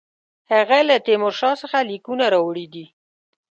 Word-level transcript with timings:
هغه 0.53 0.77
له 0.89 0.95
تیمورشاه 1.05 1.55
څخه 1.61 1.77
لیکونه 1.89 2.25
راوړي 2.33 2.65
دي. 2.73 2.85